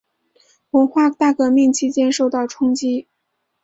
[0.71, 3.07] 文化大革命期间受到冲击。